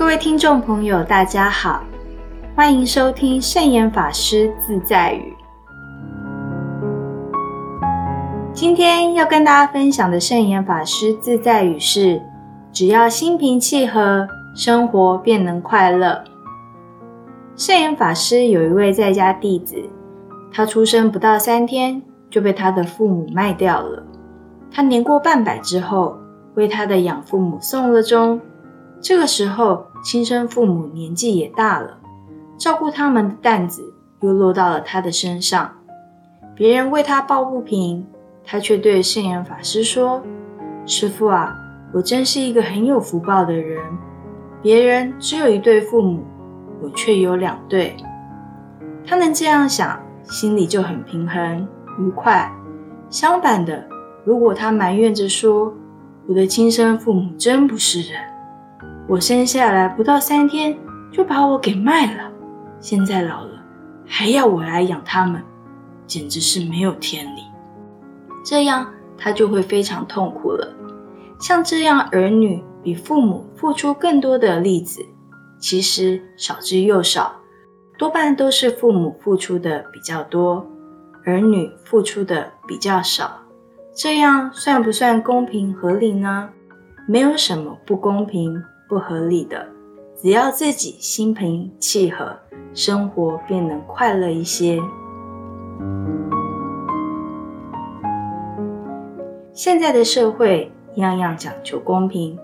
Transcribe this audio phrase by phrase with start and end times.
[0.00, 1.84] 各位听众朋友，大家好，
[2.56, 5.36] 欢迎收听圣严法师自在语。
[8.54, 12.22] 今天要跟大家分享的圣严法师自在语是：
[12.72, 14.26] 只要心平气和，
[14.56, 16.24] 生活便能快乐。
[17.54, 19.76] 圣严法师有一位在家弟子，
[20.50, 24.02] 他出生不到三天就被他的父母卖掉了。
[24.72, 26.16] 他年过半百之后，
[26.54, 28.40] 为他的养父母送了终。
[29.02, 31.98] 这个时候，亲生父母年纪也大了，
[32.58, 35.72] 照顾他们的担子又落到了他的身上。
[36.54, 38.06] 别人为他抱不平，
[38.44, 40.22] 他却对圣严法师说
[40.84, 41.56] ：“师父啊，
[41.94, 43.82] 我真是一个很有福报的人。
[44.60, 46.22] 别人只有一对父母，
[46.82, 47.96] 我却有两对。”
[49.06, 51.66] 他能这样想，心里就很平衡
[51.98, 52.52] 愉快。
[53.08, 53.88] 相反的，
[54.24, 55.72] 如果他埋怨着说
[56.28, 58.20] ：“我的亲生父母真不是人。”
[59.10, 60.78] 我生下来不到三天
[61.10, 62.30] 就把我给卖了，
[62.78, 63.60] 现在老了
[64.06, 65.42] 还要我来养他们，
[66.06, 67.42] 简直是没有天理。
[68.44, 68.86] 这样
[69.18, 70.72] 他就会非常痛苦了。
[71.40, 75.04] 像这样儿女比父母付出更多的例子，
[75.58, 77.32] 其实少之又少，
[77.98, 80.64] 多半都是父母付出的比较多，
[81.24, 83.40] 儿女付出的比较少。
[83.92, 86.50] 这样算不算公平合理呢？
[87.08, 88.62] 没有什么不公平。
[88.90, 89.68] 不合理的，
[90.20, 92.36] 只要自己心平气和，
[92.74, 94.80] 生活便能快乐一些。
[99.52, 102.36] 现在的社会样样讲求公平，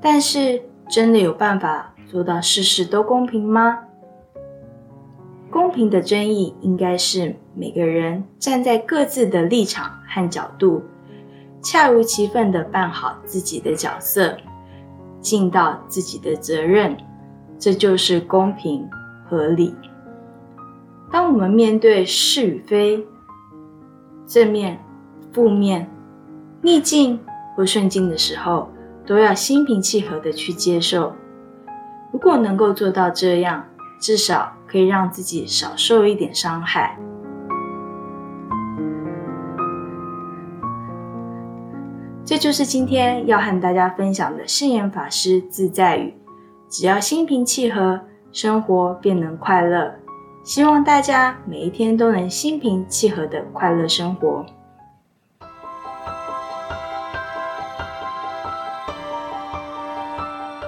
[0.00, 3.80] 但是真的有办法做到事事都公平吗？
[5.50, 10.82] 公平的争议应该是每个人站在各自的立场和角度，
[11.62, 14.38] 恰如其分的扮好自己的角色。
[15.20, 16.96] 尽到自己的责任，
[17.58, 18.88] 这就是公平
[19.28, 19.74] 合理。
[21.10, 23.06] 当我们面对是与非、
[24.26, 24.78] 正面、
[25.32, 25.90] 负面、
[26.62, 27.18] 逆境
[27.56, 28.70] 或顺境的时候，
[29.04, 31.12] 都要心平气和的去接受。
[32.12, 33.64] 如果能够做到这样，
[34.00, 36.98] 至少可以让自己少受一点伤害。
[42.24, 46.14] 这就是今天要和大家分享的圣严法师自在语。
[46.68, 48.00] 只要心平气和，
[48.30, 49.92] 生活便能快乐。
[50.44, 54.46] 希望大家每一天都能心平气和的快乐生活。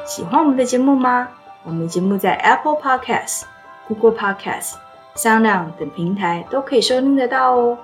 [0.04, 1.28] 喜欢我们的节目吗？
[1.62, 3.44] 我们节目在 Apple Podcast、
[3.86, 4.74] Google Podcast、
[5.14, 7.78] 商量等平台都可以收听得到哦。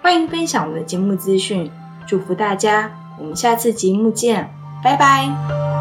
[0.00, 1.70] 欢迎分享我们的节目资讯，
[2.06, 2.90] 祝福大家。
[3.18, 4.50] 我们下次节目见，
[4.82, 5.75] 拜拜。